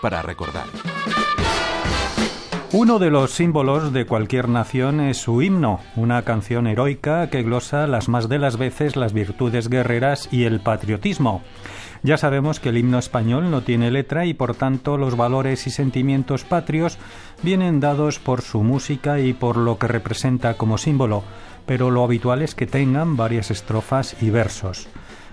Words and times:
Para 0.00 0.22
recordar. 0.22 0.64
Uno 2.72 2.98
de 2.98 3.10
los 3.10 3.32
símbolos 3.32 3.92
de 3.92 4.06
cualquier 4.06 4.48
nación 4.48 5.00
es 5.00 5.18
su 5.18 5.42
himno, 5.42 5.80
una 5.94 6.22
canción 6.22 6.66
heroica 6.66 7.28
que 7.28 7.42
glosa 7.42 7.86
las 7.86 8.08
más 8.08 8.30
de 8.30 8.38
las 8.38 8.56
veces 8.56 8.96
las 8.96 9.12
virtudes 9.12 9.68
guerreras 9.68 10.30
y 10.32 10.44
el 10.44 10.60
patriotismo. 10.60 11.42
Ya 12.02 12.16
sabemos 12.16 12.60
que 12.60 12.70
el 12.70 12.78
himno 12.78 12.98
español 12.98 13.50
no 13.50 13.60
tiene 13.60 13.90
letra 13.90 14.24
y 14.24 14.32
por 14.32 14.54
tanto 14.54 14.96
los 14.96 15.18
valores 15.18 15.66
y 15.66 15.70
sentimientos 15.70 16.44
patrios 16.44 16.96
vienen 17.42 17.78
dados 17.78 18.18
por 18.18 18.40
su 18.40 18.62
música 18.62 19.20
y 19.20 19.34
por 19.34 19.58
lo 19.58 19.76
que 19.76 19.86
representa 19.86 20.54
como 20.54 20.78
símbolo, 20.78 21.24
pero 21.66 21.90
lo 21.90 22.04
habitual 22.04 22.40
es 22.40 22.54
que 22.54 22.66
tengan 22.66 23.18
varias 23.18 23.50
estrofas 23.50 24.16
y 24.22 24.30
versos. 24.30 24.88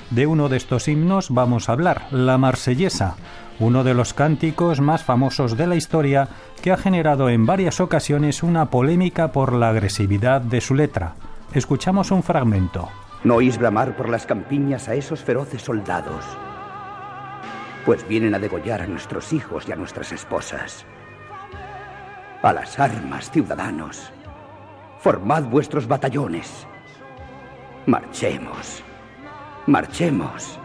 De 0.09 0.27
uno 0.27 0.49
de 0.49 0.57
estos 0.57 0.89
himnos 0.89 1.29
vamos 1.29 1.69
a 1.69 1.71
hablar, 1.71 2.07
la 2.11 2.37
marsellesa, 2.37 3.15
uno 3.59 3.83
de 3.83 3.93
los 3.93 4.13
cánticos 4.13 4.79
más 4.79 5.03
famosos 5.03 5.57
de 5.57 5.67
la 5.67 5.75
historia 5.75 6.29
que 6.61 6.71
ha 6.71 6.77
generado 6.77 7.29
en 7.29 7.45
varias 7.45 7.81
ocasiones 7.81 8.41
una 8.41 8.69
polémica 8.69 9.31
por 9.31 9.53
la 9.53 9.69
agresividad 9.69 10.41
de 10.41 10.61
su 10.61 10.75
letra. 10.75 11.15
Escuchamos 11.53 12.11
un 12.11 12.23
fragmento. 12.23 12.89
No 13.23 13.35
oís 13.35 13.57
bramar 13.57 13.97
por 13.97 14.07
las 14.07 14.25
campiñas 14.25 14.87
a 14.87 14.95
esos 14.95 15.21
feroces 15.21 15.61
soldados, 15.61 16.23
pues 17.85 18.07
vienen 18.07 18.33
a 18.33 18.39
degollar 18.39 18.81
a 18.81 18.87
nuestros 18.87 19.33
hijos 19.33 19.67
y 19.67 19.73
a 19.73 19.75
nuestras 19.75 20.13
esposas. 20.13 20.85
A 22.41 22.53
las 22.53 22.79
armas, 22.79 23.29
ciudadanos. 23.29 24.11
Formad 24.99 25.43
vuestros 25.43 25.85
batallones. 25.85 26.65
Marchemos. 27.85 28.81
Marchemos. 29.65 30.57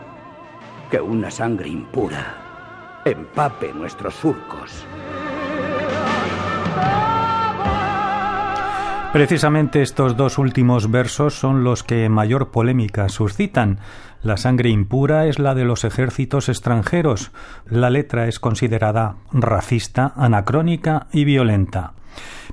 Que 0.91 1.01
una 1.01 1.31
sangre 1.33 1.69
impura 1.69 2.44
empape 3.05 3.73
nuestros 3.75 4.15
surcos. 4.15 4.87
Precisamente 9.13 9.83
estos 9.83 10.17
dos 10.17 10.39
últimos 10.39 10.91
versos 10.91 11.35
son 11.35 11.63
los 11.63 11.85
que 11.85 12.09
mayor 12.09 12.51
polémica 12.51 13.09
suscitan. 13.09 13.79
La 14.23 14.37
sangre 14.37 14.71
impura 14.71 15.27
es 15.27 15.39
la 15.39 15.55
de 15.55 15.65
los 15.65 15.85
ejércitos 15.85 16.49
extranjeros. 16.49 17.31
La 17.71 17.91
letra 17.91 18.27
es 18.27 18.41
considerada 18.41 19.17
racista, 19.31 20.13
anacrónica 20.17 21.07
y 21.13 21.25
violenta. 21.25 21.93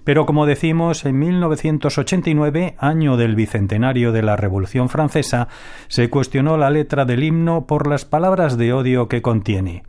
Pero 0.04 0.26
como 0.26 0.46
decimos, 0.46 1.06
en 1.06 1.18
1989, 1.18 2.76
año 2.78 3.18
del 3.18 3.36
bicentenario 3.36 4.12
de 4.12 4.22
la 4.22 4.36
Revolución 4.36 4.90
Francesa, 4.90 5.48
se 5.88 6.10
cuestionó 6.10 6.58
la 6.58 6.70
letra 6.70 7.06
del 7.06 7.24
himno 7.24 7.66
por 7.66 7.88
las 7.88 8.06
palabras 8.06 8.58
de 8.58 8.74
odio 8.74 9.08
que 9.08 9.22
contiene. 9.22 9.84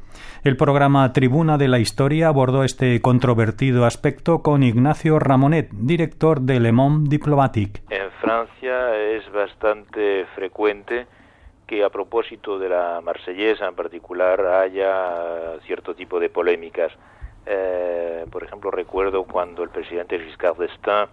El 0.44 0.56
programa 0.56 1.12
Tribuna 1.12 1.58
de 1.58 1.68
la 1.68 1.78
Historia 1.78 2.28
abordó 2.28 2.64
este 2.64 3.00
controvertido 3.00 3.84
aspecto 3.84 4.42
con 4.42 4.62
Ignacio 4.62 5.18
Ramonet, 5.18 5.70
director 5.72 6.40
de 6.40 6.60
Le 6.60 6.72
Monde 6.72 7.08
Diplomatique. 7.08 7.82
En 7.90 8.10
Francia 8.20 8.96
es 8.96 9.30
bastante 9.32 10.26
frecuente 10.34 11.06
que 11.66 11.84
a 11.84 11.90
propósito 11.90 12.58
de 12.58 12.68
la 12.68 13.00
marsellesa 13.02 13.66
en 13.66 13.74
particular 13.74 14.40
haya 14.44 15.58
cierto 15.66 15.94
tipo 15.94 16.20
de 16.20 16.28
polémicas. 16.28 16.92
Eh, 17.46 18.26
por 18.30 18.44
ejemplo, 18.44 18.70
recuerdo 18.70 19.24
cuando 19.24 19.62
el 19.62 19.70
presidente 19.70 20.18
Giscard 20.18 20.58
d'Estaing 20.58 21.08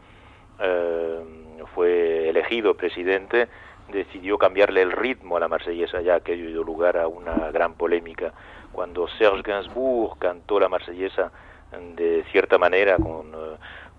eh, 0.59 1.19
fue 1.73 2.29
elegido 2.29 2.75
presidente, 2.75 3.47
decidió 3.91 4.37
cambiarle 4.37 4.81
el 4.81 4.91
ritmo 4.91 5.37
a 5.37 5.39
la 5.39 5.47
marsellesa, 5.47 6.01
ya 6.01 6.19
que 6.19 6.35
dio 6.35 6.63
lugar 6.63 6.97
a 6.97 7.07
una 7.07 7.51
gran 7.51 7.73
polémica 7.73 8.33
cuando 8.71 9.07
Serge 9.07 9.41
Gainsbourg 9.41 10.17
cantó 10.19 10.59
la 10.59 10.69
marsellesa 10.69 11.31
de 11.95 12.23
cierta 12.31 12.57
manera 12.57 12.97
con, 12.97 13.28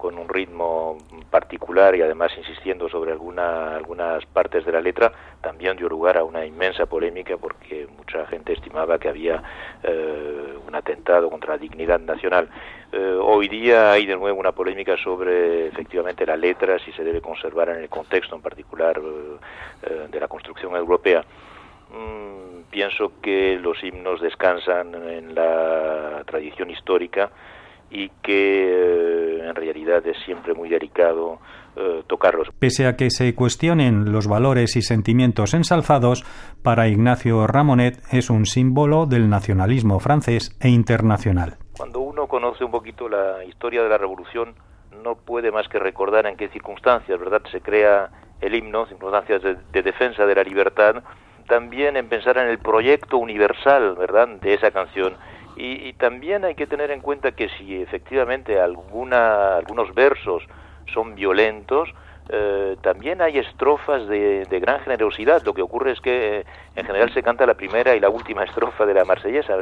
con 0.00 0.18
un 0.18 0.28
ritmo 0.28 0.96
particular 1.30 1.94
y 1.94 2.00
además 2.00 2.32
insistiendo 2.36 2.88
sobre 2.88 3.12
alguna, 3.12 3.76
algunas 3.76 4.24
partes 4.24 4.64
de 4.64 4.72
la 4.72 4.80
letra, 4.80 5.12
también 5.42 5.76
dio 5.76 5.90
lugar 5.90 6.16
a 6.16 6.24
una 6.24 6.46
inmensa 6.46 6.86
polémica 6.86 7.36
porque 7.36 7.86
mucha 7.98 8.26
gente 8.26 8.54
estimaba 8.54 8.98
que 8.98 9.10
había 9.10 9.42
eh, 9.82 10.54
un 10.66 10.74
atentado 10.74 11.28
contra 11.28 11.54
la 11.54 11.58
dignidad 11.58 12.00
nacional. 12.00 12.48
Eh, 12.90 13.18
hoy 13.20 13.48
día 13.48 13.92
hay 13.92 14.06
de 14.06 14.16
nuevo 14.16 14.40
una 14.40 14.52
polémica 14.52 14.96
sobre 14.96 15.66
efectivamente 15.66 16.24
la 16.24 16.36
letra, 16.36 16.78
si 16.78 16.92
se 16.92 17.04
debe 17.04 17.20
conservar 17.20 17.68
en 17.68 17.82
el 17.82 17.88
contexto 17.90 18.34
en 18.34 18.40
particular 18.42 19.00
de 19.00 20.20
la 20.20 20.28
construcción 20.28 20.74
europea. 20.76 21.22
Mm, 21.90 22.62
pienso 22.70 23.12
que 23.20 23.58
los 23.60 23.82
himnos 23.84 24.20
descansan 24.22 24.94
en 24.94 25.34
la 25.34 26.22
tradición 26.24 26.70
histórica 26.70 27.30
y 27.90 28.08
que 28.22 29.40
eh, 29.42 29.48
en 29.48 29.54
realidad 29.54 30.06
es 30.06 30.16
siempre 30.24 30.54
muy 30.54 30.68
delicado 30.68 31.38
eh, 31.76 32.02
tocarlos. 32.06 32.48
Pese 32.58 32.86
a 32.86 32.96
que 32.96 33.10
se 33.10 33.34
cuestionen 33.34 34.12
los 34.12 34.28
valores 34.28 34.76
y 34.76 34.82
sentimientos 34.82 35.54
ensalzados, 35.54 36.24
para 36.62 36.88
Ignacio 36.88 37.46
Ramonet 37.46 38.00
es 38.12 38.30
un 38.30 38.46
símbolo 38.46 39.06
del 39.06 39.28
nacionalismo 39.28 39.98
francés 39.98 40.56
e 40.60 40.68
internacional. 40.68 41.56
Cuando 41.76 42.00
uno 42.00 42.26
conoce 42.26 42.64
un 42.64 42.70
poquito 42.70 43.08
la 43.08 43.44
historia 43.44 43.82
de 43.82 43.88
la 43.88 43.98
revolución, 43.98 44.54
no 45.02 45.16
puede 45.16 45.50
más 45.50 45.68
que 45.68 45.78
recordar 45.78 46.26
en 46.26 46.36
qué 46.36 46.48
circunstancias, 46.48 47.18
¿verdad? 47.18 47.42
Se 47.50 47.60
crea 47.60 48.10
el 48.40 48.54
himno, 48.54 48.86
circunstancias 48.86 49.42
de 49.42 49.82
defensa 49.82 50.26
de 50.26 50.34
la 50.34 50.42
libertad, 50.42 51.02
también 51.50 51.96
en 51.96 52.08
pensar 52.08 52.38
en 52.38 52.48
el 52.48 52.58
proyecto 52.58 53.18
universal, 53.18 53.96
¿verdad?, 53.96 54.28
de 54.40 54.54
esa 54.54 54.70
canción. 54.70 55.14
Y, 55.62 55.92
también 55.94 56.46
hay 56.46 56.54
que 56.54 56.66
tener 56.66 56.90
en 56.90 57.00
cuenta 57.00 57.32
que 57.32 57.50
si 57.50 57.82
efectivamente 57.82 58.58
alguna, 58.58 59.56
algunos 59.56 59.94
versos 59.94 60.42
son 60.94 61.14
violentos, 61.14 61.92
eh, 62.30 62.76
también 62.80 63.20
hay 63.20 63.36
estrofas 63.36 64.06
de, 64.08 64.46
gran 64.62 64.80
generosidad. 64.80 65.42
Lo 65.44 65.52
que 65.52 65.60
ocurre 65.60 65.92
es 65.92 66.00
que 66.00 66.38
eh, 66.38 66.44
en 66.76 66.86
general 66.86 67.12
se 67.12 67.22
canta 67.22 67.44
la 67.44 67.54
primera 67.54 67.94
y 67.94 68.00
la 68.00 68.08
última 68.08 68.42
estrofa 68.48 68.86
de 68.86 68.94
la 68.94 69.04
marsellesa, 69.04 69.58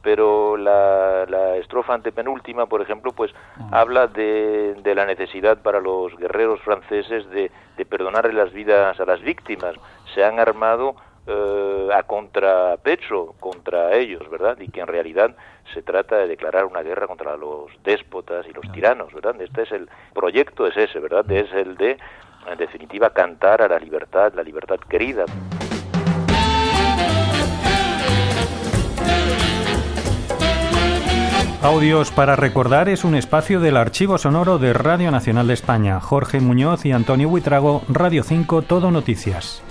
pero 0.00 0.56
la, 0.56 1.26
la 1.28 1.56
estrofa 1.56 1.92
antepenúltima, 1.92 2.64
por 2.64 2.80
ejemplo, 2.80 3.12
pues 3.12 3.34
ah. 3.58 3.68
habla 3.72 4.06
de, 4.06 4.74
de, 4.82 4.94
la 4.94 5.04
necesidad 5.04 5.58
para 5.58 5.80
los 5.80 6.16
guerreros 6.16 6.60
franceses 6.62 7.28
de, 7.28 7.50
de 7.76 7.84
perdonarle 7.84 8.32
las 8.32 8.54
vidas 8.54 8.98
a 8.98 9.04
las 9.04 9.20
víctimas. 9.20 9.74
Se 10.14 10.24
han 10.24 10.40
armado 10.40 10.96
eh, 11.26 11.88
a 11.94 12.02
contrapecho 12.02 13.34
contra 13.38 13.94
ellos, 13.94 14.28
¿verdad? 14.28 14.58
Y 14.58 14.68
que 14.68 14.80
en 14.80 14.88
realidad 14.88 15.36
se 15.72 15.82
trata 15.82 16.16
de 16.16 16.26
declarar 16.26 16.64
una 16.64 16.82
guerra 16.82 17.06
contra 17.06 17.36
los 17.36 17.70
déspotas 17.84 18.46
y 18.48 18.52
los 18.52 18.70
tiranos, 18.72 19.12
¿verdad? 19.14 19.40
Este 19.40 19.62
es 19.62 19.72
el 19.72 19.88
proyecto, 20.12 20.66
es 20.66 20.76
ese, 20.76 20.98
¿verdad? 20.98 21.30
Es 21.30 21.52
el 21.52 21.76
de, 21.76 21.96
en 22.50 22.58
definitiva, 22.58 23.10
cantar 23.10 23.62
a 23.62 23.68
la 23.68 23.78
libertad, 23.78 24.32
la 24.34 24.42
libertad 24.42 24.80
querida. 24.88 25.24
Audios 31.62 32.10
para 32.10 32.34
recordar 32.34 32.88
es 32.88 33.04
un 33.04 33.14
espacio 33.14 33.60
del 33.60 33.76
archivo 33.76 34.18
sonoro 34.18 34.58
de 34.58 34.72
Radio 34.72 35.12
Nacional 35.12 35.46
de 35.46 35.54
España. 35.54 36.00
Jorge 36.00 36.40
Muñoz 36.40 36.84
y 36.84 36.90
Antonio 36.90 37.28
Huitrago, 37.28 37.82
Radio 37.88 38.24
5, 38.24 38.62
Todo 38.62 38.90
Noticias. 38.90 39.62